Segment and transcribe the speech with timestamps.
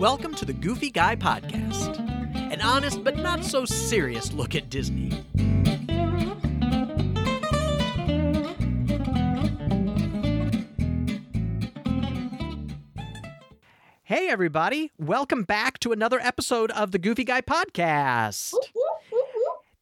[0.00, 1.98] Welcome to the Goofy Guy Podcast,
[2.34, 5.10] an honest but not so serious look at Disney.
[14.04, 14.90] Hey, everybody.
[14.98, 18.54] Welcome back to another episode of the Goofy Guy Podcast.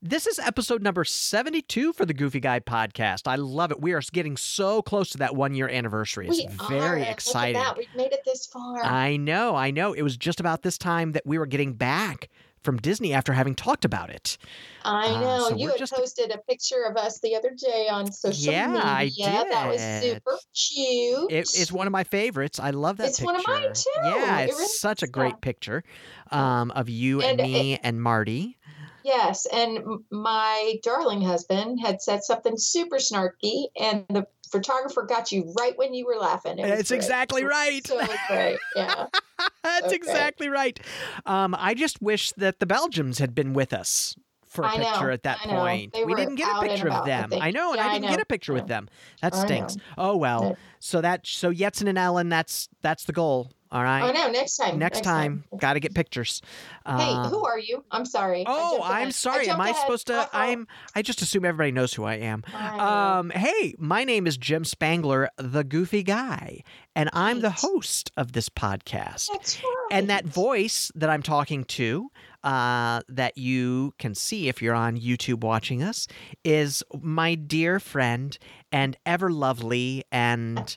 [0.00, 3.22] This is episode number 72 for the Goofy Guy podcast.
[3.26, 3.80] I love it.
[3.80, 6.28] We are getting so close to that one year anniversary.
[6.28, 7.10] It's We very are.
[7.10, 7.60] Exciting.
[7.76, 8.84] We've made it this far.
[8.84, 9.94] I know, I know.
[9.94, 12.28] It was just about this time that we were getting back
[12.62, 14.38] from Disney after having talked about it.
[14.84, 15.48] I uh, know.
[15.48, 18.52] so you had just- posted a picture of us the other day on social media.
[18.52, 18.84] Yeah, media.
[18.84, 19.04] I
[19.42, 19.52] did.
[19.52, 21.32] That was super cute.
[21.32, 22.60] It, it's one of my favorites.
[22.60, 23.32] I love that It's picture.
[23.32, 23.90] one of mine, too.
[24.04, 25.82] Yeah, It it's really such a great picture
[26.30, 28.58] um, of you and, And me and Marty.
[29.04, 29.78] Yes, and
[30.10, 35.94] my darling husband had said something super snarky, and the photographer got you right when
[35.94, 36.58] you were laughing.
[36.58, 37.86] It It's exactly right.
[37.86, 38.58] So great.
[38.74, 39.06] Yeah.
[39.62, 39.96] That's Okay.
[39.96, 40.78] exactly right.
[41.26, 44.84] Um, I just wish that the Belgians had been with us for a I know,
[44.84, 45.98] picture at that I point.
[46.04, 47.32] We didn't get a picture of them.
[47.40, 48.88] I know, and Yeah, I I didn't get a picture I with them.
[49.22, 49.76] That stinks.
[49.96, 50.56] Oh well.
[50.80, 53.50] So that so Yetzen and Ellen, that's that's the goal.
[53.70, 54.02] All right.
[54.02, 54.78] Oh no, next time.
[54.78, 56.40] Next time, got to get pictures.
[56.86, 57.84] Hey, Um, who are you?
[57.90, 58.44] I'm sorry.
[58.46, 59.48] Oh, I'm sorry.
[59.48, 59.80] Am I ahead.
[59.82, 60.20] supposed to?
[60.20, 60.28] Uh-oh.
[60.32, 60.66] I'm.
[60.94, 62.44] I just assume everybody knows who I am.
[62.54, 63.18] I.
[63.18, 66.62] Um, hey, my name is Jim Spangler, the Goofy Guy,
[66.96, 69.28] and I'm the host of this podcast.
[69.32, 69.88] That's right.
[69.90, 72.10] And that voice that I'm talking to,
[72.44, 76.08] uh, that you can see if you're on YouTube watching us,
[76.44, 78.38] is my dear friend
[78.72, 80.74] and ever lovely and.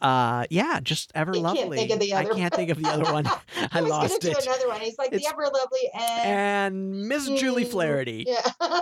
[0.00, 1.86] Uh, yeah, just ever can't lovely.
[1.86, 3.26] the I can't think of the other one.
[3.56, 4.34] I I lost it.
[4.34, 4.80] do another one.
[4.80, 8.24] He's like It's- the ever lovely and, And Miss Julie Mm, Flaherty.
[8.26, 8.42] Yeah.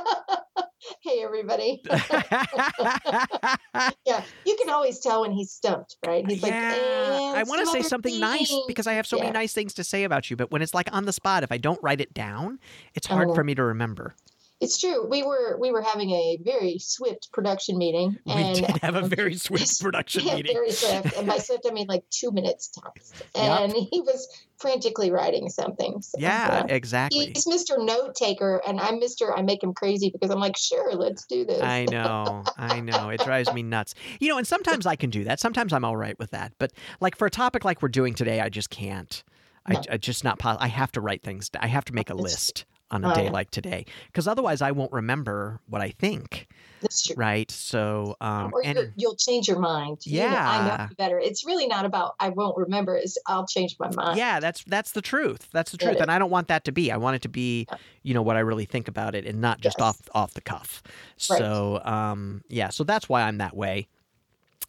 [1.03, 1.83] hey everybody.
[4.05, 4.23] yeah.
[4.45, 6.27] You can always tell when he's stumped, right?
[6.29, 9.31] He's like, yeah, "And I want to say something nice because I have so many
[9.31, 10.37] nice things to say about you.
[10.37, 12.59] But when it's like on the spot, if I don't write it down,
[12.95, 13.35] it's hard know.
[13.35, 14.15] for me to remember.
[14.59, 15.07] It's true.
[15.07, 18.19] We were we were having a very swift production meeting.
[18.25, 20.55] We and did have a very swift production yeah, meeting.
[20.55, 21.15] very swift.
[21.17, 23.13] And by swift I mean like two minutes tops.
[23.35, 23.61] Yep.
[23.61, 24.27] And he was
[24.59, 26.01] frantically writing something.
[26.01, 26.75] So, Yeah, uh, yeah.
[26.75, 27.27] exactly.
[27.35, 27.77] He's Mr.
[27.79, 29.31] Note Taker, and I'm Mr.
[29.37, 31.61] I make him crazy because I'm like, sure, let's do this.
[31.63, 33.11] I know, I know.
[33.11, 33.95] It drives me nuts.
[34.19, 35.41] You know, and sometimes I can do that.
[35.41, 36.53] Sometimes I'm all right with that.
[36.59, 39.23] But like for a topic like we're doing today, I just can't.
[39.67, 39.81] I, No.
[39.91, 40.39] I just not.
[40.39, 41.51] pos- I have to write things.
[41.61, 44.71] I have to make a list on a I day like today because otherwise I
[44.73, 46.49] won't remember what I think.
[46.83, 47.17] That's true.
[47.17, 47.51] Right.
[47.51, 49.99] So, um, or and you're, you'll change your mind.
[50.05, 50.77] You know, I Yeah.
[50.89, 51.19] know better.
[51.19, 52.95] It's really not about I won't remember.
[52.97, 54.19] It's I'll change my mind.
[54.19, 55.49] yeah, that's that's the truth.
[55.53, 56.01] That's the truth, it.
[56.03, 56.93] and I don't want that to be.
[56.93, 57.67] I want it to be,
[58.03, 59.87] you know, what I really think about it, and not just Yes.
[59.89, 60.83] off off the cuff.
[61.31, 61.39] Right.
[61.39, 63.89] So, um, yeah, so that's why I'm that way.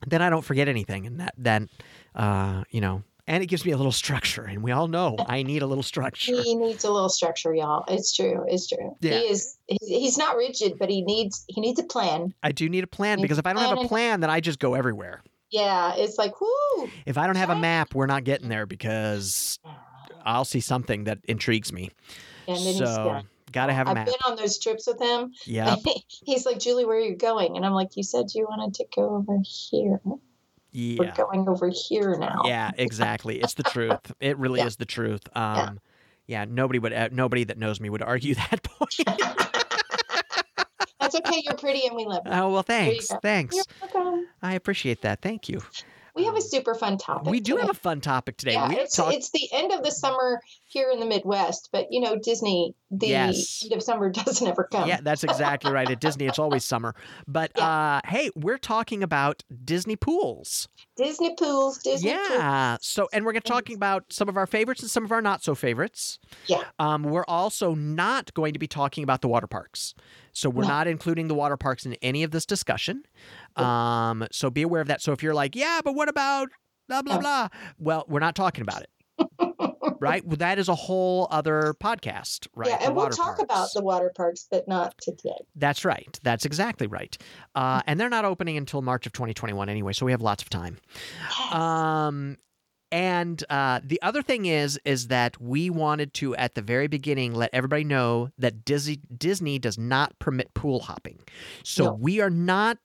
[0.08, 1.70] Then I don't forget anything, and that then,
[2.16, 5.44] uh, you know, and it gives me a little structure, and we all know I
[5.44, 6.42] need a little structure.
[6.42, 7.84] He needs a little structure, y'all.
[7.88, 8.46] It's true.
[8.48, 8.96] It's true.
[9.02, 9.20] Yeah.
[9.20, 9.58] He is.
[9.68, 11.44] He's, not rigid, but he needs.
[11.50, 12.34] He needs a plan.
[12.42, 14.22] I do need a plan because if I don't have a plan.
[14.22, 15.22] then I just go everywhere.
[15.52, 15.94] Yeah.
[15.96, 16.90] It's like whoo.
[17.06, 19.60] If I don't have a map, we're not getting there because
[20.24, 21.92] I'll see something that intrigues me.
[22.48, 23.22] And then So, yeah.
[23.52, 24.06] gotta have a I've map.
[24.06, 25.34] been on those trips with him.
[25.46, 25.76] Yeah.
[26.08, 27.58] he's like, Julie, where are you going?
[27.58, 30.00] And I'm like, you said you wanted to go over here.
[30.72, 30.98] Yeah.
[31.00, 32.42] We're going over here now.
[32.46, 33.40] Yeah, exactly.
[33.40, 34.12] It's the truth.
[34.20, 34.68] It really Yeah.
[34.68, 35.22] is the truth.
[35.36, 35.80] Um,
[36.28, 36.46] yeah.
[36.48, 36.94] nobody would.
[36.94, 38.96] Uh, nobody that knows me would argue that point.
[41.00, 41.42] That's okay.
[41.46, 42.32] You're pretty, and we love you.
[42.34, 43.56] oh well, thanks, thanks.
[43.56, 43.64] You're
[43.94, 44.28] welcome.
[44.42, 45.22] I appreciate that.
[45.22, 45.62] Thank you.
[46.18, 47.30] We have a super fun topic.
[47.32, 47.62] We do today.
[47.62, 48.54] have a fun topic today.
[48.54, 49.14] Yeah, it's, talked.
[49.16, 53.08] it's the end of the summer here in the Midwest, but you know, Disney, the
[53.08, 53.62] Yes.
[53.64, 54.88] end of summer doesn't ever come.
[54.90, 55.90] Yeah, that's exactly right.
[55.90, 56.96] At Disney, it's always summer.
[57.28, 60.68] But uh, hey, we're talking about Disney pools.
[60.98, 62.30] Disney pools, Disney Pools.
[62.32, 62.78] Yeah.
[62.82, 65.22] So, and we're going to talking about some of our favorites and some of our
[65.22, 66.18] not so favorites.
[66.48, 66.64] Yeah.
[66.80, 69.94] Um, we're also not going to be talking about the water parks.
[70.38, 70.68] So we're No.
[70.68, 73.02] not including the water parks in any of this discussion.
[73.56, 75.02] Um, so be aware of that.
[75.02, 76.50] So if you're like, yeah, but what about
[76.88, 77.48] blah blah blah?
[77.80, 78.90] Well, we're not talking about it.
[80.00, 80.24] right?
[80.24, 82.70] Well, that is a whole other podcast, right?
[82.70, 85.40] Yeah, and we'll talk about the water parks, but not today.
[85.56, 86.20] That's right.
[86.22, 87.18] That's exactly right.
[87.56, 90.52] Uh, and they're not opening until March of 2021 anyway, so we have lots of
[90.52, 90.78] time.
[91.52, 92.38] Um,
[92.92, 97.34] and uh, the other thing is, is that we wanted to at the very beginning
[97.34, 101.20] let everybody know that Disney Disney does not permit pool hopping,
[101.64, 101.94] so No.
[101.94, 102.78] we are not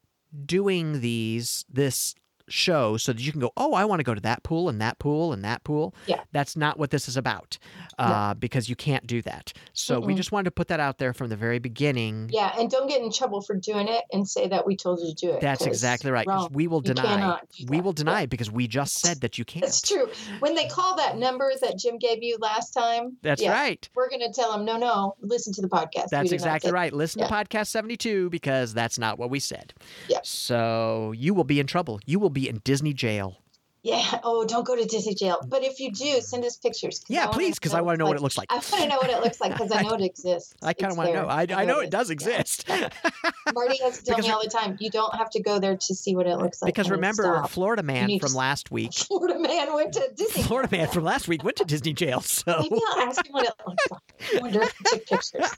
[0.47, 2.15] doing these this
[2.49, 4.81] show so that you can go, oh, I want to go to that pool and
[4.81, 5.94] that pool and that pool.
[6.06, 6.21] Yeah.
[6.33, 7.59] That's not what this is about
[7.99, 9.53] uh, because you can't do that.
[9.73, 10.17] So we Mm-mm.
[10.17, 12.31] just wanted to put that out there from the very beginning.
[12.33, 15.09] Yeah, and don't get in trouble for doing it and say that we told you
[15.09, 15.41] to do it.
[15.41, 16.27] That's exactly right.
[16.53, 17.39] we will You deny.
[17.69, 17.97] We will Yeah.
[17.97, 19.65] deny because we just said that you can't.
[19.65, 20.09] That's true.
[20.41, 23.89] When they call that number that Jim gave you last time, That's yeah, right.
[23.94, 26.09] We're going to tell them, no, no, listen to the podcast.
[26.11, 26.93] That's exactly right.
[26.93, 29.75] Listen to podcast 72 because that's not what we said.
[30.09, 30.19] Yeah.
[30.23, 32.00] So you will be in trouble.
[32.06, 33.38] You will be in Disney jail.
[33.84, 34.20] Yeah.
[34.23, 35.40] Oh, don't go to Disney jail.
[35.44, 37.05] But if you do, send us pictures.
[37.08, 38.46] Yeah, please, because I want to know what it looks like.
[38.49, 40.55] I want to know what it looks like because I know it exists.
[40.62, 41.26] I kind of want to know.
[41.26, 42.25] I, I know it does is.
[42.25, 42.38] Yeah.
[42.38, 42.69] exist.
[43.52, 45.76] Marty has to tell Because me all the time, you don't have to go there
[45.76, 46.73] to see what it looks like.
[46.73, 47.50] because remember, Stop.
[47.50, 50.44] Florida man from last week, Florida man went to Disney.
[50.44, 52.20] Florida man from last week went to Disney jail.
[52.20, 54.37] So Maybe I'll ask him what it looks like.
[54.37, 55.56] I wonder if he took pictures.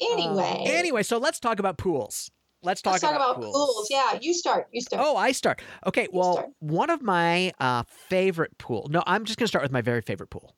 [0.00, 0.64] Anyway.
[0.66, 2.30] Uh, anyway, so let's talk about pools.
[2.64, 3.88] Let's talk, let's talk about, pools.
[3.90, 4.68] Yeah, you start.
[4.72, 5.02] You start.
[5.04, 5.60] Oh, I start.
[5.86, 6.48] Okay, well, start.
[6.60, 8.86] one of my uh, favorite pool.
[8.90, 10.54] No, I'm just going to start with my very favorite pool.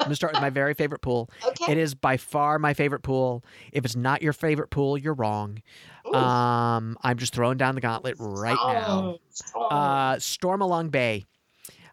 [0.00, 1.28] I'm going to start with my very favorite pool.
[1.44, 1.72] okay.
[1.72, 3.44] It is by far my favorite pool.
[3.72, 5.60] If it's not your favorite pool, you're wrong.
[6.06, 6.14] Ooh.
[6.14, 9.18] Um, I'm just throwing down the gauntlet right now.
[9.56, 11.24] Uh, Stormalong Bay,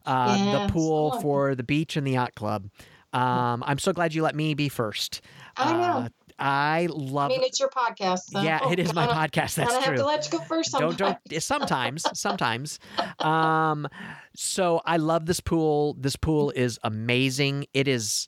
[0.06, 2.70] uh, Yeah, the pool for the beach and the yacht club.
[3.12, 5.22] Um, I'm so glad you let me be first.
[5.58, 6.08] I know.
[6.38, 8.20] I I mean, it's your podcast.
[8.32, 9.56] So yeah, it is my podcast.
[9.56, 10.72] That's kinda have to let you go first.
[10.74, 11.18] don't Sometimes.
[11.30, 12.80] don't sometimes sometimes
[13.20, 13.88] um
[14.36, 18.28] so i love this pool this pool is amazing it is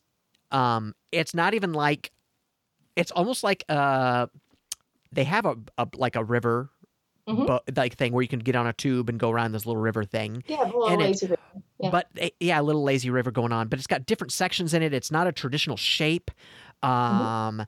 [0.52, 2.12] um it's not even like
[2.96, 4.28] it's almost like uh
[5.12, 6.70] they have a, a like a river
[7.28, 7.46] Mhm.
[7.46, 9.82] bo- like thing where you can get on a tube and go around this little
[9.82, 11.26] river thing Yeah, a little And it- lazy.
[11.28, 11.42] river.
[11.82, 11.90] Yeah.
[11.90, 14.82] but eh, yeah a little lazy river going on but it's got different sections in
[14.82, 16.32] it it's not a traditional shape
[16.84, 17.62] Mm-hmm.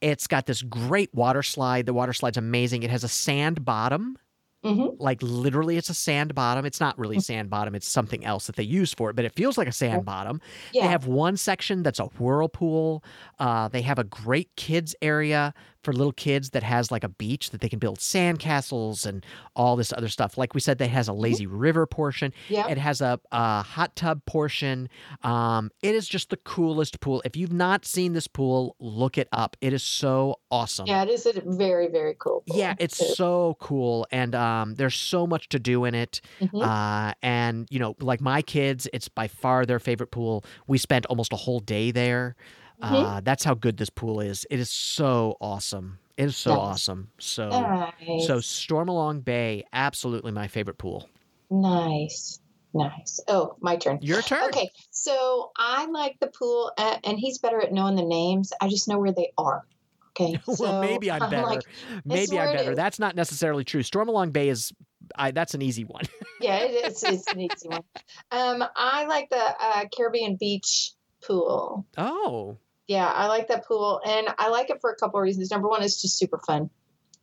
[0.00, 1.86] It's got this great water slide.
[1.86, 2.82] The water slide's amazing.
[2.82, 4.16] It has a sand bottom.
[4.64, 4.96] Mhm.
[4.98, 6.64] like literally it's a sand bottom.
[6.64, 7.00] It's not Mm.
[7.00, 7.74] really sand bottom.
[7.74, 10.40] It's something else that they use for it but it feels like a sand bottom.
[10.72, 10.84] Yeah.
[10.84, 13.04] they have one section that's a whirlpool.
[13.38, 15.52] Uh, they have a great kids area
[15.84, 19.24] for little kids that has like a beach that they can build sand castles and
[19.54, 22.70] all this other stuff like we said that has a lazy river portion Yep.
[22.70, 24.88] it has a, a hot tub portion
[25.22, 29.28] um, it is just the coolest pool if you've not seen this pool look it
[29.32, 32.42] up it is so awesome Yeah, it is a very, very cool.
[32.48, 32.58] pool.
[32.58, 36.20] yeah, it's It so cool, and um, there's so much to do in it.
[36.40, 36.62] Mhm.
[36.64, 40.44] Uh, and you know, like my kids, it's by far their favorite pool.
[40.66, 42.36] We spent almost a whole day there.
[42.82, 43.04] Mhm.
[43.16, 44.46] Uh, that's how good this pool is.
[44.50, 45.98] It is so awesome.
[46.16, 46.58] It is so Nice.
[46.60, 47.10] awesome.
[47.18, 48.26] So, Nice.
[48.26, 51.08] so Stormalong Bay, absolutely my favorite pool.
[51.50, 52.40] nice.
[52.76, 53.20] Nice.
[53.28, 54.00] Oh, my turn.
[54.02, 54.42] Your turn.
[54.46, 58.52] Okay, so I like the pool, uh, and he's better at knowing the names.
[58.60, 59.64] I just know where they are.
[60.10, 60.40] Okay.
[60.48, 61.42] well, so maybe I'm better.
[61.46, 61.62] like,
[62.04, 62.74] maybe I'm better.
[62.74, 63.82] That's not necessarily true.
[63.82, 64.72] Stormalong Bay is,
[65.14, 66.02] I, that's an easy one.
[66.40, 67.04] yeah, it is.
[67.04, 67.84] It's an easy one.
[68.32, 70.92] Um, I like the uh, Caribbean Beach
[71.24, 71.86] pool.
[71.96, 75.50] oh, Yeah, I like that pool, and I like it for a couple of reasons.
[75.50, 76.70] Number one, it's just super fun.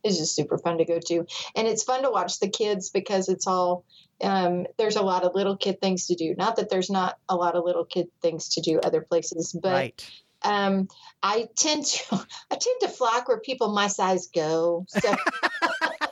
[0.02, 3.28] It's just super fun to go to, and it's fun to watch the kids because
[3.28, 3.84] it's all.
[4.20, 6.34] Um, there's a lot of little kid things to do.
[6.36, 9.72] Not that there's not a lot of little kid things to do other places, but
[9.72, 10.10] right.
[10.42, 10.88] um,
[11.22, 12.14] I tend to
[12.50, 14.84] I tend to flock where people my size go.
[14.88, 15.00] So,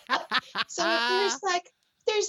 [0.69, 1.70] so there's like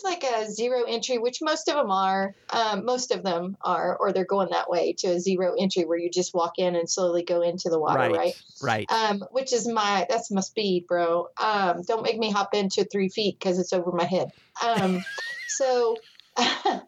[0.04, 2.36] like a zero entry, which most of them are.
[2.50, 5.98] Um, most of them are, or they're going that way to a zero entry where
[5.98, 8.12] you just walk in and slowly go into the water, right.
[8.12, 8.44] right?
[8.62, 8.92] Right.
[8.92, 11.30] Um, which is my that's my speed, bro.
[11.42, 14.32] Um, don't make me hop into three feet because it's over my head.
[14.64, 15.04] Um,
[15.48, 15.98] so.
[16.38, 16.80] Uh,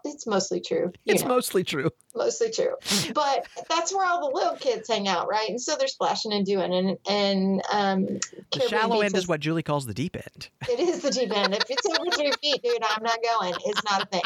[0.04, 0.92] it's mostly true.
[1.06, 1.90] it's know mostly true.
[2.14, 2.74] mostly true.
[3.14, 5.48] But that's where all the little kids hang out, right?
[5.48, 8.06] And so they're splashing and doing, and and um,
[8.52, 10.48] The shallow end is what Julie calls the deep end.
[10.68, 11.54] it is the deep end.
[11.54, 13.54] If it's over three feet, dude, I'm not going.
[13.64, 14.22] It's not a thing.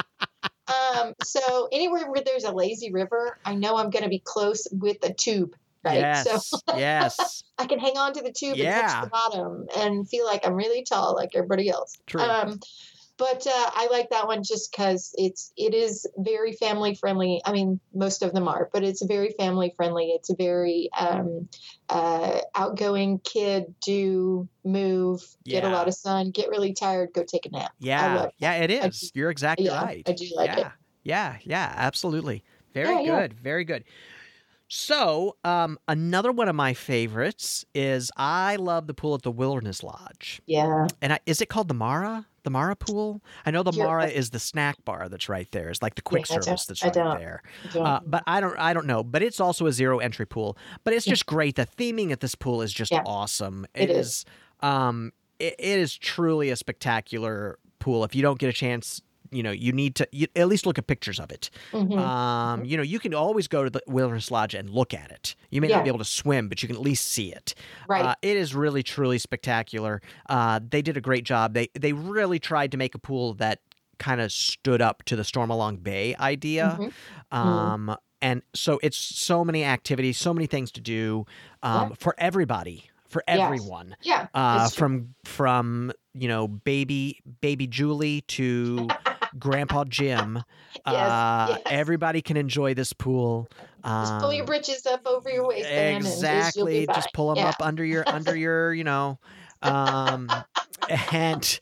[0.66, 4.66] Um, so anywhere where there's a lazy river, I know I'm going to be close
[4.72, 5.54] with a tube,
[5.84, 5.98] right?
[5.98, 6.50] Yes.
[6.50, 7.44] So yes.
[7.58, 10.54] I can hang on to the tube and touch the bottom and feel like I'm
[10.54, 11.96] really tall, like everybody else.
[12.06, 12.22] True.
[12.22, 12.60] Um,
[13.16, 17.40] but uh, I like that one just because it's it is very family friendly.
[17.44, 20.10] I mean, most of them are, but it's very family friendly.
[20.10, 21.48] It's a very um,
[21.88, 23.74] uh, outgoing kid.
[23.84, 27.72] Do move, get a lot of sun, get really tired, go take a nap.
[27.78, 29.00] Yeah, yeah, it is.
[29.00, 30.02] Do- You're exactly yeah, right.
[30.08, 30.72] I do like yeah, it.
[31.04, 32.42] yeah, yeah, absolutely.
[32.72, 33.20] Very Yeah, yeah.
[33.20, 33.84] good, very good.
[34.66, 39.82] So, um, another one of my favorites is I love the pool at the Wilderness
[39.84, 42.26] Lodge, Yeah, and I, is it called the Mara?
[42.44, 43.22] The Mara pool?
[43.46, 45.70] I know the You're- Mara is the snack bar that's right there.
[45.70, 47.42] It's like the quick don't- service that's right there.
[47.74, 49.02] Uh, but I don't, I don't know.
[49.02, 50.56] But it's also a zero entry pool.
[50.84, 51.56] But it's just great.
[51.56, 53.02] The theming at this pool is just Yeah.
[53.06, 53.66] awesome.
[53.74, 54.06] It it is.
[54.08, 54.24] is.
[54.60, 58.04] Um, it, it is truly a spectacular pool.
[58.04, 59.00] If you don't get a chance
[59.34, 61.50] you know you need to you, at least look at pictures of it.
[61.72, 61.98] Mhm.
[61.98, 65.34] Um, you know, you can always go to the Wilderness Lodge and look at it.
[65.50, 65.76] You may Yeah.
[65.76, 67.54] not be able to swim, but you can at least see it.
[67.88, 68.04] right.
[68.04, 70.00] Uh, it is really truly spectacular.
[70.28, 71.54] Uh, they did a great job.
[71.54, 73.60] They they really tried to make a pool that
[73.98, 76.76] kind of stood up to the Stormalong Bay idea.
[76.80, 76.92] Mhm.
[77.36, 81.26] Um, and so it's so many activities, so many things to do
[81.62, 81.96] um, Yeah.
[81.98, 83.38] for everybody, for Yes.
[83.40, 83.96] everyone.
[84.02, 84.26] yeah.
[84.34, 88.88] Uh, from from you know baby baby Julie to
[89.38, 90.36] Grandpa Jim,
[90.86, 91.60] uh, yes.
[91.66, 93.48] everybody can enjoy this pool.
[93.84, 95.96] Just pull your Um, britches up over your waistband.
[95.96, 97.50] And just, exactly be just pull them yeah.
[97.50, 99.18] up under your under your you know
[99.62, 100.30] um
[101.12, 101.60] and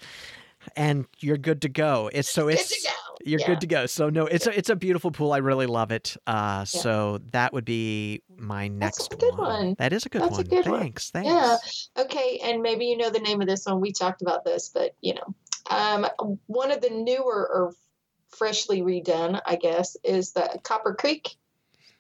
[0.77, 2.95] and you're good to go it's so Good it's to go.
[3.25, 3.47] you're Yeah.
[3.47, 6.17] good to go so no it's a it's a beautiful pool i really love it
[6.29, 9.75] uh so that would be my That's a next good one.
[9.79, 10.31] that is a good one.
[10.31, 10.81] That's a one good one.
[10.81, 12.03] thanks thanks Yeah.
[12.05, 13.81] Okay, and maybe you know the name of this one.
[13.81, 15.35] We talked about this, but you know,
[15.73, 16.07] um,
[16.47, 17.73] one of the newer or
[18.29, 21.37] freshly redone, I guess, is the Copper Creek,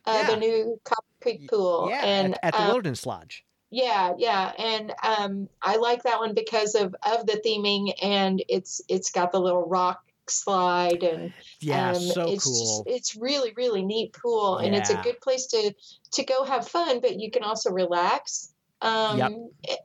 [0.06, 0.30] uh, Yeah.
[0.34, 1.88] the new Copper Creek pool.
[1.90, 3.44] yeah and at, at the um, wilderness lodge.
[3.70, 8.82] Yeah, yeah, and um, I like that one because of of the theming, and it's
[8.88, 12.84] it's got the little rock slide and yeah um, so it's cool.
[12.84, 15.74] just, it's really really neat pool and it's a good place to
[16.12, 18.51] to go have fun but you can also relax
[18.82, 19.32] um Yep.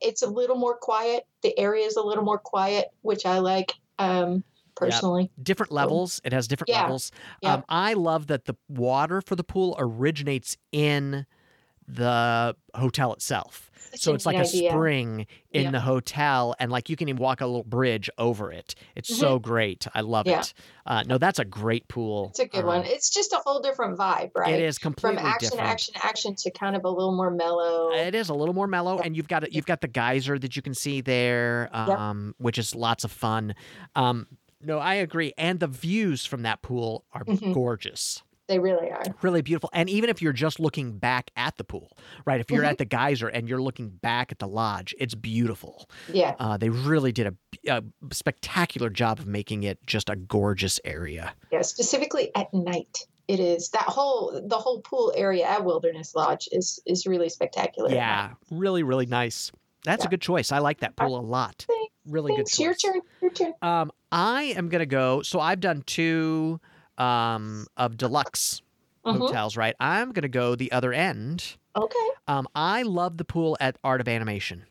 [0.02, 3.74] it's a little more quiet the area is a little more quiet which i like
[4.00, 4.44] um
[4.76, 6.82] personally different levels it has different Yeah.
[6.84, 7.12] levels
[7.42, 7.54] Yeah.
[7.54, 11.26] um i love that the water for the pool originates in
[11.88, 15.72] the hotel itself Such so it's like neat a spring in Yeah.
[15.72, 19.40] the hotel and like you can even walk a little bridge over it it's so
[19.40, 20.32] great i love Mm-hmm.
[20.32, 20.40] Yeah.
[20.42, 20.54] it
[20.86, 23.62] uh, no that's a great pool it's a good Um, one it's just a whole
[23.62, 26.90] different vibe right it is completely from action different action action to kind of a
[26.90, 29.50] little more mellow it is a little more mellow, and you've got.
[29.54, 33.56] You've got the geyser that you can see there, um, which is lots of fun.
[33.96, 34.28] Um,
[34.62, 37.54] no, I agree, and the views from that pool are Mhm.
[37.54, 38.22] gorgeous.
[38.48, 39.70] They really are really beautiful.
[39.74, 42.40] And even if you're just looking back at the pool, right?
[42.40, 42.70] If you're Mhm.
[42.72, 45.90] at the geyser and you're looking back at the lodge, it's beautiful.
[46.08, 47.34] yeah Uh, they really did a,
[47.78, 51.34] a spectacular job of making it just a gorgeous area.
[51.52, 56.48] yeah specifically at night it is that whole the whole pool area at wilderness lodge
[56.54, 57.92] is is really spectacular.
[57.92, 59.52] Yeah, really, really nice.
[59.84, 60.52] That's a good choice.
[60.54, 61.66] I like that pool a lot.
[61.68, 62.60] Thanks, Really good choice.
[62.60, 63.02] Your turn.
[63.22, 63.54] Your turn.
[63.62, 65.22] Um, I am gonna go.
[65.24, 66.62] So I've done two
[66.98, 68.62] um, of deluxe
[69.06, 69.20] Mhm.
[69.20, 69.76] hotels, right?
[69.80, 71.58] I'm gonna go the other end.
[71.76, 72.10] Okay.
[72.28, 74.66] Um, I love the pool at Art of Animation.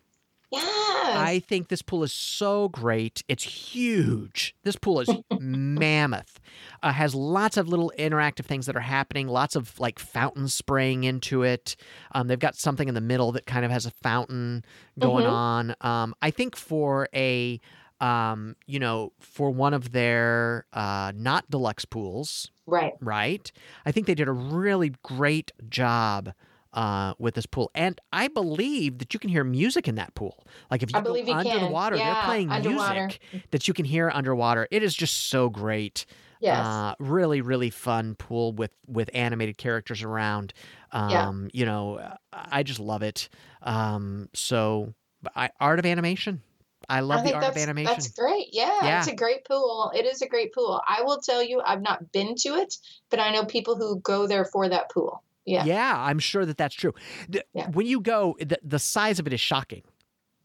[0.50, 1.16] Yes.
[1.16, 3.22] I think this pool is so great.
[3.28, 4.54] It's huge.
[4.62, 5.08] This pool is
[5.40, 6.38] mammoth.
[6.82, 9.26] Uh, has lots of little interactive things that are happening.
[9.28, 11.76] Lots of like fountains spraying into it.
[12.12, 14.64] Um, they've got something in the middle that kind of has a fountain
[14.98, 15.32] going Mhm.
[15.32, 15.74] on.
[15.80, 17.60] Um, I think for a
[18.00, 22.92] um, you know, for one of their uh, not deluxe pools, right.
[23.00, 23.50] right?
[23.84, 26.32] I think they did a really great job
[26.72, 30.46] uh, with this pool, and I believe that you can hear music in that pool.
[30.70, 31.72] Like if you I go believe you under the can.
[31.72, 33.06] water, they're playing underwater.
[33.06, 34.68] music that you can hear underwater.
[34.70, 36.04] It is just so great.
[36.38, 36.66] Yes.
[36.66, 40.52] Uh, really, really fun pool with with animated characters around.
[40.92, 41.32] Um, Yeah.
[41.52, 43.30] You know, I just love it.
[43.62, 44.92] Um, so,
[45.34, 46.42] I, art of animation.
[46.88, 47.92] I love I the art of animation.
[47.92, 48.48] That's great.
[48.52, 48.98] Yeah, Yeah.
[48.98, 49.90] It's a great pool.
[49.94, 50.80] It is a great pool.
[50.88, 52.76] I will tell you, I've not been to it,
[53.10, 55.22] but I know people who go there for that pool.
[55.44, 55.64] Yeah.
[55.64, 56.94] Yeah, I'm sure that that's true.
[57.28, 57.68] The- Yeah.
[57.70, 59.82] When you go, the, the size of it is shocking.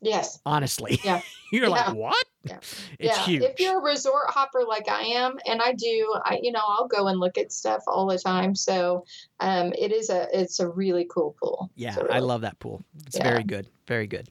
[0.04, 0.40] Yes.
[0.48, 1.00] honestly.
[1.04, 1.22] Yeah.
[1.52, 2.26] You're like, what?
[2.44, 2.58] Yeah.
[3.00, 3.24] It's yeah.
[3.24, 3.44] huge.
[3.44, 6.88] If you're a resort hopper like I am, and I do, I you know I'll
[6.88, 8.56] go and look at stuff all the time.
[8.56, 9.06] So,
[9.40, 11.70] um, it is a it's a really cool pool.
[11.76, 12.84] yeah, a I really- love that pool.
[13.06, 13.24] It's Yeah.
[13.30, 13.68] very good.
[13.88, 14.28] Very good.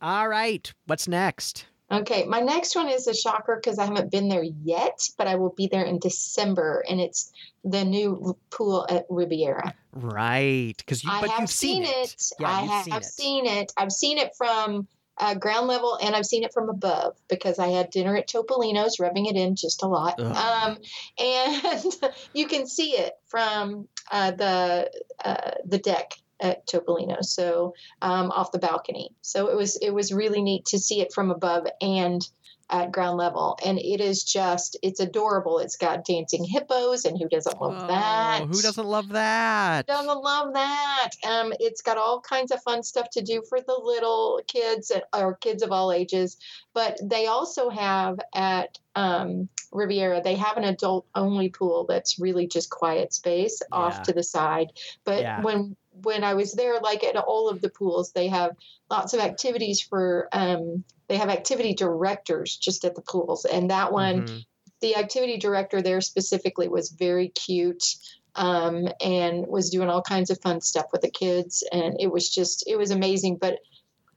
[0.00, 0.72] All right.
[0.86, 1.66] What's next?
[1.90, 5.36] Okay, my next one is a shocker because I haven't been there yet, but I
[5.36, 7.30] will be there in December, and it's
[7.62, 9.72] the new pool at Riviera.
[9.92, 10.74] Right.
[10.76, 12.16] Because you, I have you've seen, it.
[12.40, 13.04] Yeah, I you've seen it.
[13.04, 13.72] seen it.
[13.76, 14.88] I've seen it from
[15.18, 18.98] uh, ground level, and I've seen it from above because I had dinner at Topolino's,
[18.98, 20.20] rubbing it in just a lot.
[20.20, 20.78] Um,
[21.18, 21.96] and
[22.34, 24.90] you can see it from uh, the
[25.24, 29.10] uh, the deck at Topolino, so um, off the balcony.
[29.22, 32.26] So it was it was really neat to see it from above and
[32.68, 35.60] at ground level, and it is just it's adorable.
[35.60, 38.40] It's got dancing hippos, and who doesn't love that?
[38.42, 39.86] Oh, who doesn't love that?
[39.86, 41.10] Doesn't love that.
[41.24, 45.04] Um, it's got all kinds of fun stuff to do for the little kids and-
[45.16, 46.38] or kids of all ages.
[46.74, 52.46] But they also have at um, Riviera, they have an adult only pool that's really
[52.48, 53.78] just quiet space Yeah.
[53.78, 54.72] off to the side.
[55.04, 55.40] But Yeah.
[55.42, 58.52] when when I was there, like at all of the pools, they have
[58.90, 60.28] lots of activities for.
[60.32, 64.44] Um, they have activity directors just at the pools, and that one Mhm.
[64.80, 67.94] the activity director there specifically was very cute
[68.34, 72.28] um, and was doing all kinds of fun stuff with the kids, and it was
[72.28, 73.38] just it was amazing.
[73.40, 73.58] But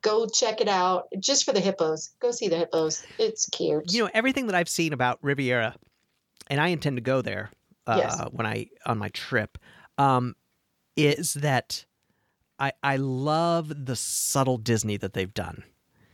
[0.02, 2.10] go check it out just for the hippos.
[2.20, 3.06] Go see the hippos.
[3.18, 3.92] It's cute.
[3.94, 5.76] You know, everything that I've seen about Riviera,
[6.48, 7.52] and I intend to go there
[7.88, 8.20] uh, Yes.
[8.32, 9.58] when I on my trip,
[9.98, 10.36] um,
[11.06, 11.86] is that
[12.60, 15.64] I I love the subtle Disney that they've done.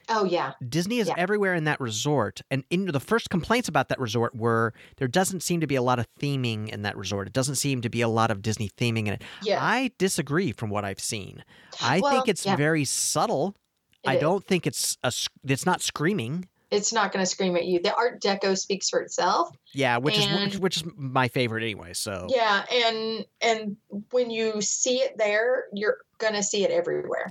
[0.09, 1.15] oh yeah, Disney is Yeah.
[1.17, 5.41] everywhere in that resort, and in the first complaints about that resort were there doesn't
[5.41, 7.25] seem to be a lot of theming in that resort.
[7.27, 9.23] It doesn't seem to be a lot of Disney theming in it.
[9.41, 9.63] yeah.
[9.63, 11.43] I disagree from what I've seen.
[11.81, 12.55] I Well, think it's yeah.
[12.55, 13.55] very subtle.
[14.03, 14.21] It I is.
[14.21, 15.11] don't think it's a
[15.43, 16.47] it's not screaming.
[16.71, 17.79] It's not going to scream at you.
[17.79, 19.55] The Art Deco speaks for itself.
[19.73, 21.93] Yeah, which is which, which is my favorite anyway.
[21.93, 23.77] So Yeah, and and
[24.11, 27.29] when you see it there, you're gonna see it everywhere,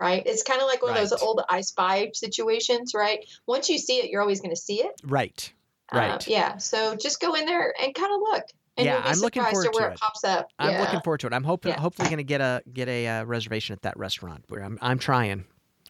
[0.00, 0.22] right?
[0.26, 3.20] It's kind of like one of those old I Spy situations, right?
[3.46, 5.00] Once you see it, you're always gonna see it.
[5.04, 5.52] right,
[5.92, 6.28] Uh, right.
[6.28, 6.56] yeah.
[6.56, 8.42] So just go in there and kind of look,
[8.76, 10.00] and Yeah, you'll be I'm looking forward at where to it it.
[10.00, 10.48] pops up.
[10.58, 10.80] I'm yeah.
[10.80, 11.32] looking forward to it.
[11.32, 11.80] I'm hoping Yeah.
[11.80, 14.44] hopefully going to get a get a uh, reservation at that restaurant.
[14.48, 15.44] Where I'm I'm trying.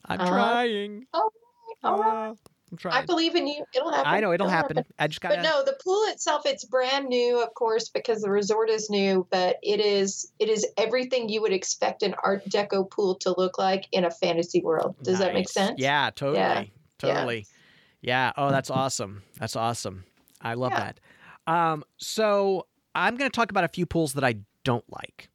[0.04, 0.28] I'm Uh-huh.
[0.30, 1.06] trying.
[1.82, 2.36] All right.
[2.84, 3.64] I'm I believe in you.
[3.74, 4.06] It'll happen.
[4.06, 4.84] I know it'll happen.
[4.98, 8.30] I just got But no, the pool itself, it's brand new, of course, because the
[8.30, 12.90] resort is new, but it is it is everything you would expect an Art Deco
[12.90, 14.96] pool to look like in a fantasy world.
[15.02, 15.74] Does that make sense?
[15.78, 16.38] Yeah, totally.
[16.38, 16.64] Yeah.
[16.98, 17.46] Totally.
[18.00, 18.32] Yeah.
[18.36, 19.22] Oh, that's awesome.
[19.38, 20.04] That's awesome.
[20.40, 20.92] I love Yeah.
[21.46, 21.52] that.
[21.52, 25.30] Um, so I'm going to talk about a few pools that I don't like.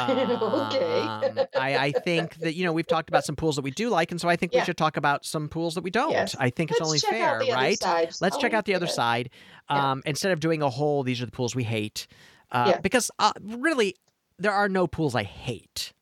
[0.72, 1.00] Okay.
[1.00, 3.88] Um, I, I think that you know we've talked about some pools that we do
[3.88, 6.12] like, and so I think we should talk about some pools that we don't.
[6.12, 6.34] Yes.
[6.38, 8.12] I think it's Let's only check fair, out the other right?
[8.20, 8.92] Let's check Oh, out the other yeah.
[8.92, 9.30] side.
[9.70, 9.90] Yeah.
[9.92, 12.06] Um, Instead of doing a whole, these are the pools we hate.
[12.50, 12.80] Uh, Yeah.
[12.80, 13.96] Because uh, really,
[14.38, 15.92] there are no pools I hate.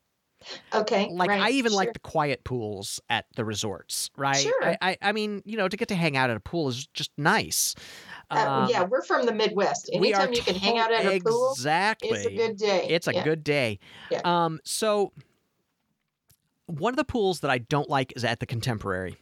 [0.74, 1.08] Okay.
[1.10, 1.76] Like right, I even sure.
[1.76, 4.36] like the quiet pools at the resorts, right?
[4.38, 4.64] Sure.
[4.64, 6.86] I, I, I mean, you know, to get to hang out at a pool is
[6.94, 7.74] just nice.
[8.30, 9.90] Uh, Um, yeah, we're from the Midwest.
[9.92, 12.10] Anytime you can hang out at a pool, Exactly.
[12.10, 12.86] it's a good day.
[12.88, 13.24] It's a Yeah.
[13.24, 13.78] good day.
[14.10, 14.20] Yeah.
[14.24, 15.12] Um, so
[16.66, 19.16] one of the pools that I don't like is at the Contemporary.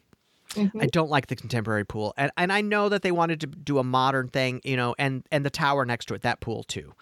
[0.50, 0.82] Mhm.
[0.82, 3.78] I don't like the Contemporary pool, and and I know that they wanted to do
[3.78, 6.92] a modern thing, you know, and and the tower next to it, that pool too.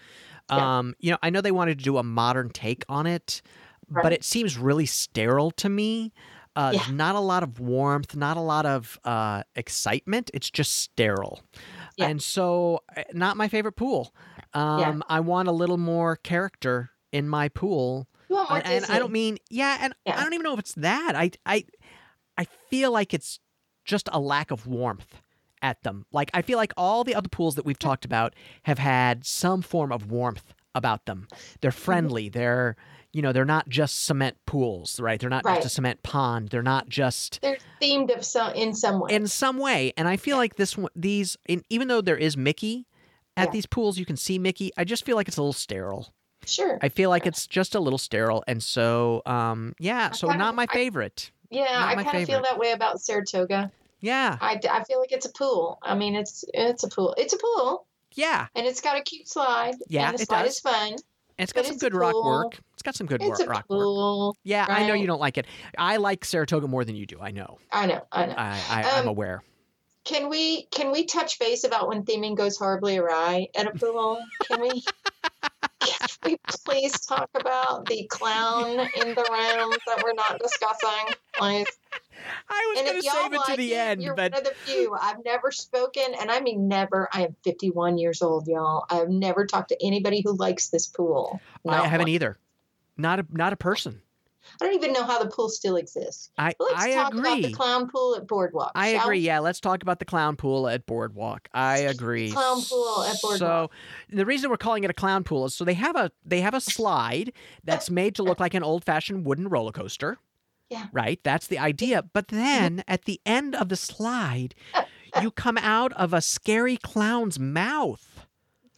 [0.51, 0.79] Yeah.
[0.79, 3.42] Um, you know, I know they wanted to do a modern take on it,
[3.88, 6.12] but it seems really sterile to me.
[6.57, 6.90] Uh, Yeah.
[6.90, 10.31] Not a lot of warmth, not a lot of uh, excitement.
[10.33, 11.40] It's just sterile.
[11.97, 12.09] Yeah.
[12.09, 14.15] And so, uh, not my favorite pool.
[14.55, 18.07] Um, I want a little more character in my pool.
[18.29, 21.15] More And, and I don't mean, yeah, and I don't even know if it's that.
[21.15, 21.65] I, I,
[22.37, 23.39] I feel like it's
[23.85, 25.23] just a lack of warmth
[25.63, 26.07] at them.
[26.13, 29.63] Like I feel like all the other pools that we've talked about have had some
[29.63, 31.29] form of warmth about them.
[31.61, 31.81] They're Mm-hmm.
[31.81, 32.29] friendly.
[32.29, 32.77] They're,
[33.16, 35.18] you know, they're not just cement pools, right?
[35.18, 35.57] They're not Right.
[35.57, 36.50] just a cement pond.
[36.50, 39.14] They're not just They're themed of some in some way.
[39.14, 39.92] in some way.
[39.96, 42.87] And I feel like this one, these, in, even though there is Mickey
[43.37, 43.52] at Yeah.
[43.52, 44.70] these pools, you can see Mickey.
[44.76, 46.12] I just feel like it's a little sterile.
[46.44, 46.79] sure.
[46.83, 50.44] I feel like it's just a little sterile, and so, um, yeah, I so kinda-
[50.44, 51.33] not my I- favorite.
[51.50, 53.72] yeah, not I kind of feel that way about Saratoga.
[54.00, 55.79] Yeah, I, I feel like it's a pool.
[55.83, 57.14] I mean, it's it's a pool.
[57.18, 59.74] It's a pool, yeah, and it's got a cute slide.
[59.88, 60.52] Yeah, and the it slide does.
[60.57, 60.96] is fun.
[61.38, 62.59] And it's But got some it's good rock work.
[62.75, 63.81] It's got some good It's rock work.
[63.81, 64.37] pool.
[64.44, 65.46] Yeah, I know you don't like it.
[65.77, 67.18] I like Saratoga more than you do.
[67.20, 67.59] I know.
[67.72, 68.03] I know.
[68.12, 68.35] I know.
[68.37, 68.61] I,
[68.94, 69.42] I'm Um, aware.
[70.05, 74.18] Can we can we touch base about when theming goes horribly awry at a pool?
[74.44, 74.70] Can we
[75.81, 81.66] can we please talk about the clown in the room that we're not discussing, please?
[82.48, 84.48] I was going to save it like to the it, end, you're but one of
[84.48, 84.94] the few.
[85.00, 87.09] I've never spoken, and I mean never.
[87.12, 88.87] I am 51 years old, y'all.
[88.90, 91.40] I've never talked to anybody who likes this pool.
[91.68, 92.09] I haven't one.
[92.09, 92.38] either.
[92.96, 94.00] Not a not a person.
[94.61, 96.31] I don't even know how the pool still exists.
[96.38, 97.42] I Let's I talk about agree.
[97.50, 98.72] the clown pool at Boardwalk.
[98.74, 99.18] I agree.
[99.18, 99.24] we?
[99.24, 101.48] Yeah, let's talk about the clown pool at Boardwalk.
[101.52, 102.31] I agree.
[102.31, 103.38] Clown pool at Boardwalk.
[103.38, 103.70] So
[104.09, 106.55] the reason we're calling it a clown pool is so they have a they have
[106.55, 107.33] a slide
[107.64, 110.18] that's made to look like an old fashioned wooden roller coaster.
[110.70, 110.87] Yeah.
[110.92, 111.20] Right.
[111.22, 112.02] That's the idea.
[112.12, 112.37] But mm-hmm.
[112.37, 114.83] then at the end of the slide, uh,
[115.14, 115.20] uh.
[115.20, 118.12] you come out of a scary clown's mouth.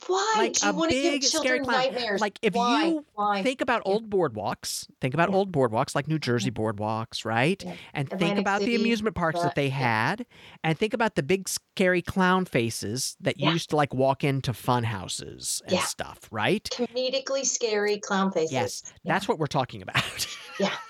[0.07, 1.77] Why like do you want to give scary children clown.
[1.77, 2.21] nightmares?
[2.21, 2.87] Like, if Why?
[2.87, 3.43] you Why?
[3.43, 3.93] Think about Yeah.
[3.93, 4.87] old boardwalks.
[5.01, 5.37] Think about Yeah.
[5.37, 7.61] old boardwalks like New Jersey boardwalks, right?
[7.65, 7.75] Yeah.
[7.93, 10.07] And think Atlantic about the amusement parks that they yeah.
[10.07, 10.27] had.
[10.63, 13.51] And think about the big scary clown faces that Yeah.
[13.51, 15.85] used to like walk into fun houses and Yeah.
[15.85, 16.69] stuff, right?
[16.73, 18.53] Comedically scary clown faces.
[18.53, 19.15] Yes, Yeah.
[19.15, 20.27] that's what we're talking about.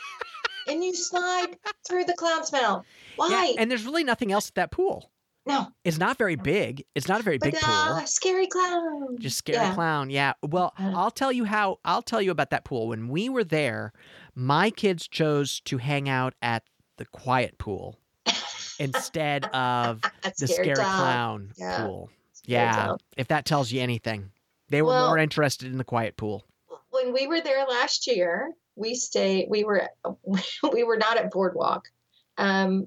[0.68, 1.56] And you slide
[1.88, 2.84] through the clown's mouth.
[3.16, 3.28] Why?
[3.54, 5.10] yeah, and there's really nothing else at that pool.
[5.46, 5.68] no.
[5.84, 6.84] It's not very big.
[6.94, 8.06] It's not a very But big uh, pool.
[8.06, 9.16] scary clown.
[9.18, 9.74] Just scary yeah.
[9.74, 10.10] clown.
[10.10, 10.34] Yeah.
[10.42, 10.74] Well.
[10.78, 11.78] I'll tell you how.
[11.84, 12.88] I'll tell you about that pool.
[12.88, 13.92] When we were there,
[14.34, 16.64] my kids chose to hang out at
[16.98, 17.96] the quiet pool
[18.78, 20.02] instead of
[20.38, 20.76] the scary time.
[20.84, 21.84] clown Yeah.
[21.86, 22.10] pool.
[22.44, 22.74] Yeah.
[22.86, 22.98] down.
[23.16, 24.30] If that tells you anything,
[24.68, 26.44] they were Well- more interested in the quiet pool.
[26.90, 29.88] When we were there last year, we stay We were
[30.72, 31.88] we were not at Boardwalk,
[32.36, 32.86] um,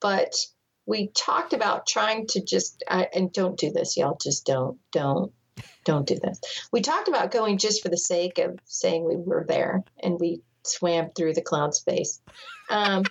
[0.00, 0.34] but
[0.86, 4.18] we talked about trying to just I, and don't do this, y'all.
[4.20, 5.32] Just don't don't
[5.84, 6.40] don't do this.
[6.72, 10.42] We talked about going just for the sake of saying we were there, and we
[10.64, 12.20] swam through the clown space.
[12.70, 13.04] Um,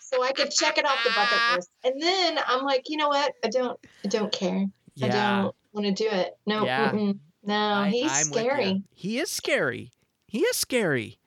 [0.00, 1.70] so I could check it off the bucket list.
[1.84, 3.32] And then I'm like, you know what?
[3.44, 4.66] I don't I don't care.
[5.02, 6.36] I don't want to do it.
[6.46, 6.92] No, Yeah.
[7.44, 8.82] no, I- he's I'm scary.
[8.92, 9.92] He is scary.
[10.26, 11.19] He is scary.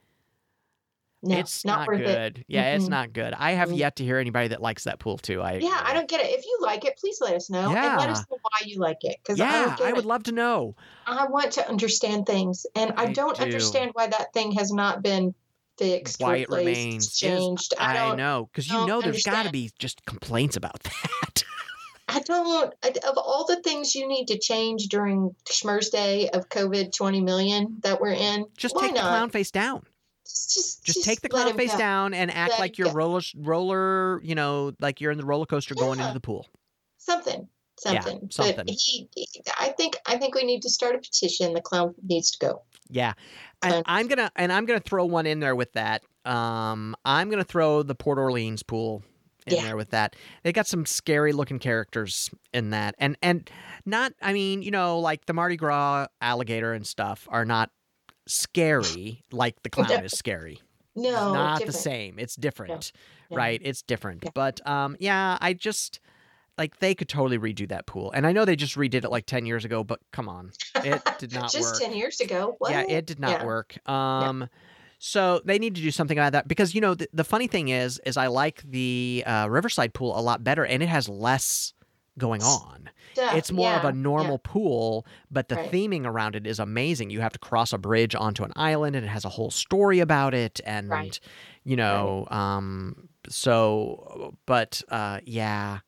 [1.24, 2.06] No, it's not, not, worth it.
[2.06, 2.46] good.
[2.48, 2.90] Yeah, it's Mm-mm.
[2.90, 3.34] not good.
[3.38, 3.78] I have Mm.
[3.78, 5.42] yet to hear anybody that likes that pool too.
[5.42, 6.28] I Yeah, I don't get it.
[6.32, 8.98] If you like it, please let us know and let us know why you like
[9.04, 9.18] it.
[9.24, 10.08] Because I Yeah, get I would it.
[10.08, 10.76] love to know.
[11.08, 13.44] I want to understand things, and I, I don't do.
[13.44, 15.34] understand why that thing has not been
[15.78, 17.74] fixed, Why it replaced, remains is- changed.
[17.80, 18.18] I I, don't.
[18.18, 21.44] know because you know there's got to be just complaints about that.
[22.08, 22.74] I don't.
[22.84, 27.22] I- Of all the things you need to change during Schmerz Day of COVID 20
[27.22, 29.08] million that we're in, just why take the not?
[29.10, 29.84] clown face down.
[30.26, 31.78] Just, just, Just, take the clown face go.
[31.78, 32.94] down and act Let like you're go.
[32.94, 34.22] roller roller.
[34.24, 36.06] You know, like you're in the roller coaster going Yeah.
[36.08, 36.48] into the pool.
[36.98, 37.48] Something.
[37.86, 38.30] Yeah, Something.
[38.32, 38.56] something.
[38.56, 39.10] But he,
[39.60, 41.54] I think, I think we need to start a petition.
[41.54, 42.62] The clown needs to go.
[42.90, 43.14] Yeah.
[43.62, 46.04] And I'm gonna and I'm gonna throw one in there with that.
[46.24, 49.04] Um, I'm gonna throw the Port Orleans pool
[49.48, 49.64] in Yeah.
[49.64, 50.16] there with that.
[50.44, 53.50] They got some scary looking characters in that, and and
[53.86, 54.14] not.
[54.22, 57.70] I mean, you know, like the Mardi Gras alligator and stuff are not
[58.28, 60.62] scary like the clown is scary.
[60.96, 62.20] No, it's not the same.
[62.20, 62.92] It's different,
[63.30, 63.38] Yeah.
[63.38, 63.62] right?
[63.64, 64.24] It's different.
[64.26, 64.32] Yeah.
[64.36, 66.00] But um, yeah, I just
[66.58, 69.26] like they could totally redo that pool, and I know they just redid it like
[69.26, 70.52] ten years ago, but come on,
[70.84, 71.52] it did not work.
[71.52, 71.82] Just work.
[71.82, 72.56] 10 years ago.
[72.60, 72.72] What?
[72.72, 73.46] Yeah, it did not Yeah.
[73.46, 73.90] work.
[73.90, 74.48] Um,
[75.00, 77.70] so they need to do something about that because you know the, the funny thing
[77.70, 81.74] is, is I like the uh, Riverside pool a lot better, and it has less
[82.18, 82.90] going on.
[83.14, 85.72] Stuff, It's more of a normal pool, but the Right.
[85.72, 87.10] theming around it is amazing.
[87.10, 90.00] You have to cross a bridge onto an island, and it has a whole story
[90.00, 91.20] about it, and Right.
[91.64, 95.80] you know, um, so but uh, yeah.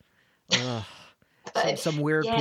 [0.53, 0.83] Ugh.
[1.55, 2.35] Some, some weird yeah,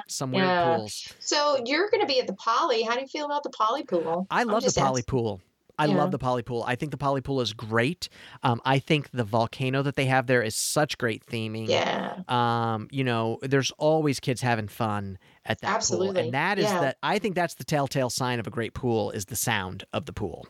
[0.00, 0.02] pools.
[0.08, 0.76] Some weird yeah.
[0.76, 1.14] pools.
[1.20, 2.82] So you're going to be at the Poly.
[2.82, 4.26] How do you feel about the Poly pool?
[4.30, 5.04] I love the poly asking.
[5.04, 5.40] pool.
[5.80, 5.96] I Yeah.
[5.96, 6.62] love the poly pool.
[6.66, 8.08] I think the poly pool is great.
[8.42, 11.68] Um, I think the volcano that they have there is such great theming.
[11.68, 12.18] Yeah.
[12.28, 16.20] Um, you know, there's always kids having fun at that pool, Absolutely.
[16.22, 16.80] and that is Yeah.
[16.80, 16.98] that.
[17.02, 20.12] I think that's the telltale sign of a great pool is the sound of the
[20.12, 20.46] pool.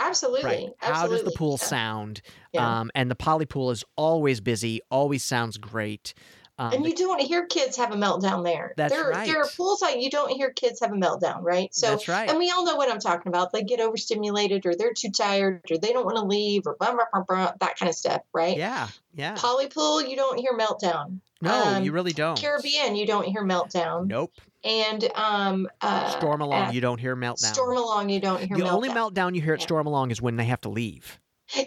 [0.00, 0.44] Absolutely.
[0.44, 0.68] Right?
[0.78, 1.66] How does the pool Yeah.
[1.66, 2.20] sound?
[2.52, 2.80] Yeah.
[2.80, 6.12] Um, and the poly pool is always busy, always sounds great.
[6.58, 8.74] Um, and you don't hear kids have a meltdown there.
[8.76, 11.74] That's there, There are pools like you don't hear kids have a meltdown, right?
[11.74, 12.28] So, that's right.
[12.28, 13.52] and we all know what I'm talking about.
[13.52, 16.92] They get overstimulated, or they're too tired, or they don't want to leave, or blah,
[16.92, 18.56] blah, blah, blah, that kind of stuff, right?
[18.56, 19.34] yeah, yeah.
[19.34, 21.20] Poly pool, you don't hear meltdown.
[21.40, 22.38] No, um, you really don't.
[22.40, 24.06] Caribbean, you don't hear meltdown.
[24.06, 24.32] Nope.
[24.62, 27.52] And um, uh, Stormalong, you don't hear meltdown.
[27.52, 28.70] Storm along, you don't hear the meltdown.
[28.70, 29.66] only meltdown you hear at Yeah.
[29.66, 31.18] Stormalong is when they have to leave.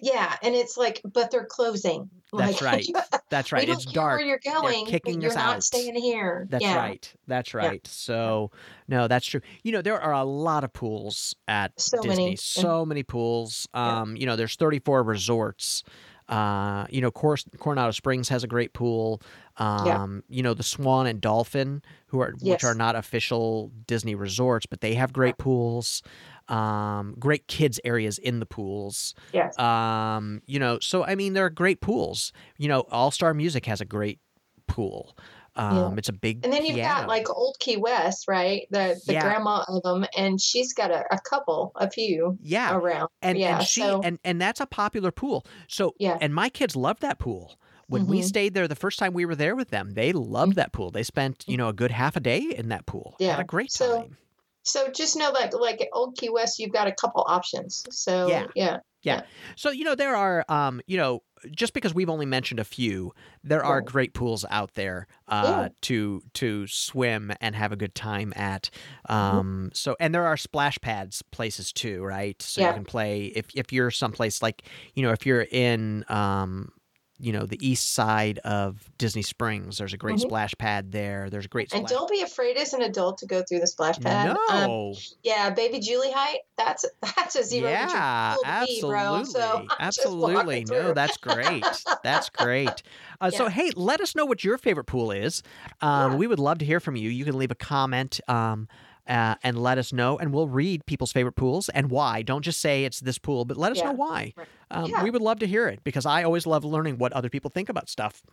[0.01, 2.09] Yeah, and it's like, but they're closing.
[2.37, 2.85] That's right.
[3.29, 3.67] That's right.
[3.67, 4.19] It's dark.
[4.19, 4.85] where you're going.
[4.85, 5.63] kicking you're us not out.
[5.63, 6.47] staying here.
[6.49, 6.75] That's yeah.
[6.77, 7.13] right.
[7.27, 7.85] That's right.
[7.87, 8.51] So,
[8.87, 9.41] no, that's true.
[9.63, 12.23] You know, there are a lot of pools at So Disney.
[12.25, 12.35] many.
[12.35, 13.67] So many pools.
[13.73, 14.01] Yeah.
[14.01, 15.83] Um, you know, there's 34 resorts.
[16.27, 19.21] Uh, you know, Cor- Coronado Springs has a great pool.
[19.57, 24.65] Um, you know, the Swan and Dolphin, who are which are not official Disney resorts,
[24.65, 26.01] but they have great pools.
[26.47, 29.15] Um, great kids areas in the pools.
[29.33, 29.57] Yes.
[29.57, 32.31] Um, you know, so I mean, there are great pools.
[32.57, 34.19] You know, All Star Music has a great
[34.67, 35.17] pool.
[35.57, 37.01] Um, It's a big And then you've piano.
[37.01, 38.67] got like Old Key West, right?
[38.71, 39.21] The the Yeah.
[39.21, 43.07] grandma of them, and she's got a, a couple, a few yeah, around.
[43.21, 45.45] and yeah, and she so and and that's a popular pool.
[45.69, 46.17] So Yeah.
[46.19, 47.57] and my kids loved that pool.
[47.87, 48.23] When we Mhm.
[48.25, 50.91] stayed there the first time we were there with them, they loved that pool.
[50.91, 53.15] They spent you know a good half a day in that pool.
[53.19, 53.39] Yeah, Had Mm-hmm.
[53.39, 53.41] Yeah.
[53.41, 54.17] a great So- time.
[54.65, 57.83] So just know that like at Old Key West, you've got a couple options.
[57.91, 58.47] So Yeah.
[58.55, 59.21] yeah, yeah.
[59.55, 63.13] So you know there are um you know just because we've only mentioned a few,
[63.43, 65.67] there are great pools out there uh, Yeah.
[65.81, 68.71] to to swim and have a good time at.
[69.07, 69.13] Mm-hmm.
[69.15, 72.41] Um, so and there are splash pads places too, right?
[72.41, 74.63] So you can play if if you're someplace like
[74.95, 76.71] you know if you're in um
[77.17, 80.21] you know the east side of Disney Springs, there's a great Mhm.
[80.21, 81.29] splash pad there.
[81.29, 83.99] There's a great and don't be afraid as an adult to go through the splash
[83.99, 84.35] pad.
[84.49, 86.39] Um, no, yeah, baby Julie height.
[86.57, 89.23] That's that's a zero yeah, entry pool me, bro.
[89.23, 90.65] absolutely, So absolutely.
[90.65, 91.63] No, that's great.
[92.03, 92.83] That's great.
[93.21, 95.41] Uh, So, hey, let us know what your favorite pool is.
[95.81, 96.17] Um, Yeah.
[96.17, 97.09] We would love to hear from you.
[97.09, 98.67] You can leave a comment um,
[99.07, 102.21] uh, and let us know, and we'll read people's favorite pools and why.
[102.21, 104.33] Don't just say it's this pool, but let us know why.
[104.35, 104.47] Right.
[104.71, 105.03] Um, Yeah.
[105.03, 107.69] We would love to hear it because I always love learning what other people think
[107.69, 108.23] about stuff.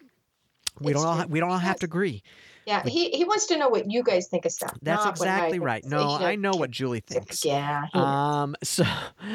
[0.81, 2.23] We It's don't all we don't all have to agree.
[2.65, 4.73] Yeah, he, he wants to know what you guys think of stuff.
[4.81, 5.85] That's not what I exactly right.
[5.85, 7.45] No, I know what Julie thinks.
[7.45, 7.87] Yeah.
[7.93, 8.85] Um, so,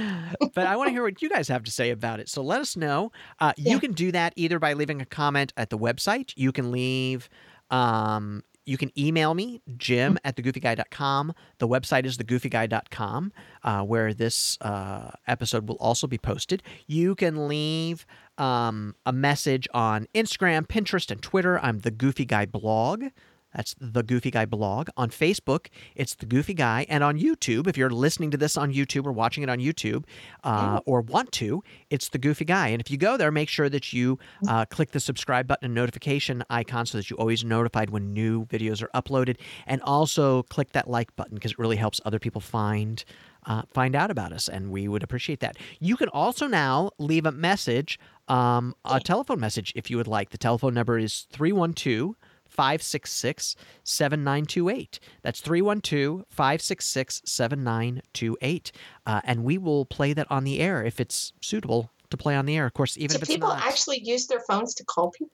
[0.55, 2.29] but I want to hear what you guys have to say about it.
[2.29, 3.11] So let us know.
[3.39, 6.31] Uh, you can do that either by leaving a comment at the website.
[6.37, 7.29] You can leave,
[7.69, 11.33] um, you can email me, jim at thegoofyguy.com.
[11.59, 13.31] The website is thegoofyguy.com,
[13.63, 16.61] uh, where this uh, episode will also be posted.
[16.85, 18.05] You can leave
[18.37, 21.59] um, a message on Instagram, Pinterest, and Twitter.
[21.59, 23.05] I'm the Goofy Guy blog.
[23.55, 24.89] That's the Goofy Guy blog.
[24.97, 26.85] On Facebook, it's the Goofy Guy.
[26.89, 30.03] And on YouTube, if you're listening to this on YouTube or watching it on YouTube
[30.43, 32.67] uh, or want to, it's the Goofy Guy.
[32.67, 35.73] And if you go there, make sure that you uh, click the subscribe button and
[35.73, 39.37] notification icon so that you're always notified when new videos are uploaded.
[39.65, 43.03] And also click that like button because it really helps other people find.
[43.45, 45.55] Uh, find out about us, and we would appreciate that.
[45.79, 50.31] You can also now leave a message, um, a telephone message if you would like.
[50.31, 52.15] The telephone number is 312
[52.57, 54.99] 566 7928.
[55.21, 58.71] That's 312 566 7928.
[59.05, 62.45] Uh, And we will play that on the air if it's suitable to play on
[62.45, 62.65] the air.
[62.65, 63.65] Of course, even do if it's people not.
[63.65, 65.31] actually use their phones to call people?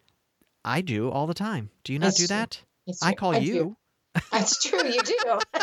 [0.66, 1.70] I do all the time.
[1.84, 2.36] Do you not That's do true.
[2.36, 2.62] that?
[3.02, 3.42] I call do.
[3.42, 3.78] you.
[4.32, 4.84] That's true.
[4.86, 5.40] You do.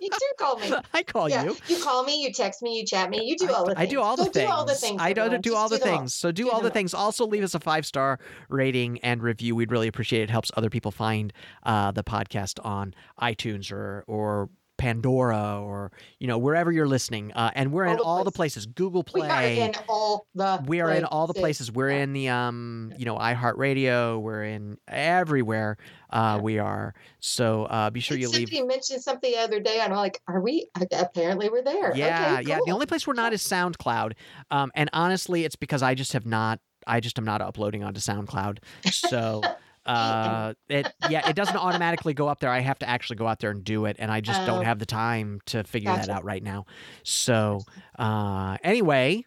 [0.00, 0.72] you do call me.
[0.94, 1.44] I call yeah.
[1.44, 1.56] you.
[1.68, 2.22] You call me.
[2.22, 2.78] You text me.
[2.78, 3.24] You chat me.
[3.24, 3.90] You do I, all the I things.
[3.90, 4.46] do all the Go things.
[4.46, 5.00] Do all the things.
[5.00, 6.14] I don't do all the things.
[6.14, 6.72] So do, Do all the all.
[6.72, 6.94] things.
[6.94, 9.54] Also, leave us a five star rating and review.
[9.56, 10.24] We'd really appreciate it.
[10.24, 11.32] It helps other people find
[11.62, 17.32] uh, the podcast on iTunes or or Pandora or you know wherever you're listening.
[17.32, 18.64] Uh, and we're All in the all the places.
[18.64, 19.28] Google Play.
[19.28, 20.64] We are in all the.
[20.66, 21.68] We are in all the places.
[21.68, 21.72] places.
[21.72, 24.20] We're in the um, you know, iHeartRadio.
[24.20, 25.76] We're in everywhere.
[26.10, 26.42] Uh, Yeah.
[26.42, 26.94] we are.
[27.20, 28.48] So uh, be sure And you leave.
[28.48, 29.80] Somebody mentioned something the other day.
[29.80, 30.68] and I'm like, are we?
[30.92, 31.94] Apparently, we're there.
[31.94, 32.58] Yeah, okay, yeah.
[32.64, 34.12] The only place we're not is SoundCloud,
[34.50, 36.60] um, and honestly, it's because I just have not.
[36.86, 38.58] I just am not uploading onto SoundCloud.
[38.90, 39.42] So.
[39.88, 42.50] Uh, it yeah, it doesn't automatically go up there.
[42.50, 44.64] I have to actually go out there and do it, and I just don't Oh.
[44.64, 46.66] have the time to figure that out right now.
[47.02, 47.60] So,
[47.98, 49.24] uh, anyway,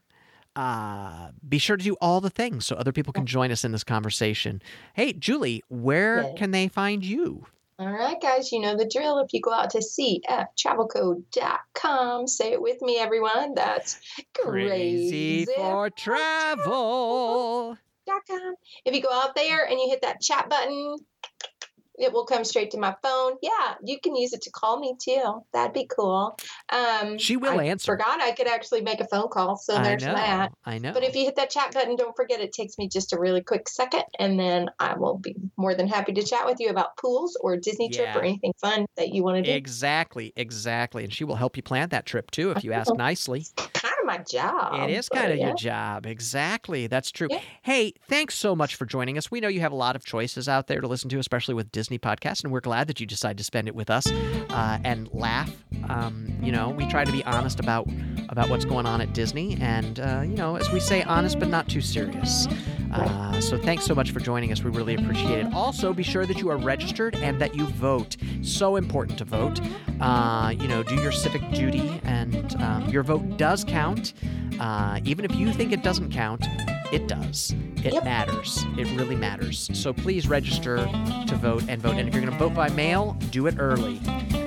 [0.55, 3.71] uh, be sure to do all the things so other people can join us in
[3.71, 4.61] this conversation.
[4.93, 6.33] Hey, Julie, where Yes.
[6.37, 7.45] can they find you?
[7.79, 9.17] All right, guys, you know the drill.
[9.19, 13.55] If you go out to cftravelco.com, say it with me, everyone.
[13.55, 13.99] That's
[14.35, 17.77] Crazy for travel.
[18.07, 18.55] travel.com.
[18.85, 20.97] If you go out there and you hit that chat button,
[22.01, 23.33] it will come straight to my phone.
[23.43, 25.43] Yeah, you can use it to call me too.
[25.53, 26.37] That'd be cool.
[26.69, 27.91] Um, She will I answer.
[27.91, 30.13] Forgot I could actually make a phone call, so I there's know.
[30.15, 30.51] that.
[30.65, 30.93] I know.
[30.93, 33.41] But if you hit that chat button, don't forget it takes me just a really
[33.41, 36.97] quick second, and then I will be more than happy to chat with you about
[36.97, 39.51] pools or Disney trip or anything fun that you want to do.
[39.51, 41.03] Exactly, exactly.
[41.03, 43.45] And she will help you plan that trip too if you ask nicely.
[44.01, 44.89] Of my job.
[44.89, 45.47] It is kind of yeah.
[45.47, 46.05] your job.
[46.05, 46.87] Exactly.
[46.87, 47.27] That's true.
[47.29, 47.41] Yeah.
[47.61, 49.31] Hey, thanks so much for joining us.
[49.31, 51.71] We know you have a lot of choices out there to listen to, especially with
[51.71, 54.11] Disney podcasts, and we're glad that you decided to spend it with us
[54.49, 55.51] uh, and laugh.
[55.89, 57.87] Um, you know, we try to be honest about
[58.29, 61.49] about what's going on at Disney, and uh, you know, as we say, honest but
[61.49, 62.47] not too serious.
[62.93, 64.63] Uh, so thanks so much for joining us.
[64.63, 65.53] We really appreciate it.
[65.53, 68.17] Also, be sure that you are registered and that you vote.
[68.41, 69.59] So important to vote.
[69.99, 73.90] Uh, you know, do your civic duty, and um, your vote does count.
[74.59, 76.45] Uh, even if you think it doesn't count,
[76.91, 77.53] it does.
[77.83, 78.03] It Yep.
[78.03, 78.63] matters.
[78.77, 79.69] It really matters.
[79.73, 80.77] So please register
[81.27, 81.95] to vote and vote.
[81.97, 83.99] And if you're going to vote by mail, do it early.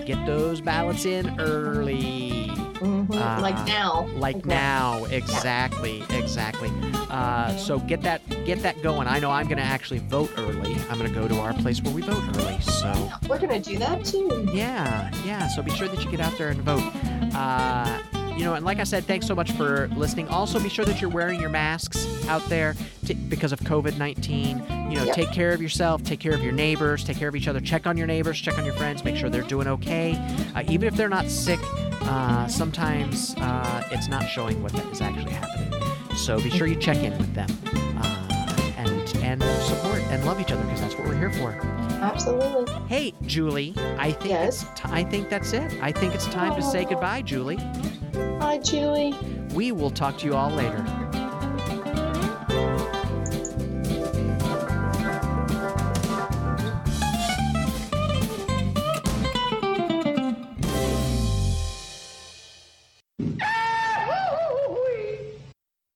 [0.06, 2.50] Get those ballots in early.
[2.80, 4.06] Mhm, Uh, like now.
[4.16, 6.70] Like now, exactly, exactly.
[7.10, 9.08] Uh, so get that get that going.
[9.08, 10.76] I know I'm going to actually vote early.
[10.90, 12.60] I'm going to go to our place where we vote early.
[12.60, 14.46] So We're gonna do that too.
[14.52, 15.48] yeah, yeah.
[15.48, 16.82] So be sure that you get out there and vote.
[17.34, 17.98] Uh,
[18.36, 20.28] you know, and like I said, thanks so much for listening.
[20.28, 22.74] Also, be sure that you're wearing your masks out there
[23.06, 24.58] t- because of COVID 19.
[24.90, 25.14] You know, Yep.
[25.14, 27.60] take care of yourself, take care of your neighbors, take care of each other.
[27.60, 30.14] Check on your neighbors, check on your friends, make sure they're doing okay.
[30.54, 31.58] Uh, even if they're not sick,
[32.02, 35.72] uh, sometimes uh, it's not showing what that is actually happening.
[36.16, 37.48] So be sure you check in with them
[38.00, 41.50] uh, and and support and love each other because that's what we're here for.
[42.00, 42.72] Absolutely.
[42.88, 44.64] Hey, Julie, I think Yes?
[44.76, 45.72] t- I think that's it.
[45.82, 47.58] I think it's time to say goodbye, Julie.
[48.54, 49.12] Hi, Julie.
[49.52, 51.03] We will talk to you all later.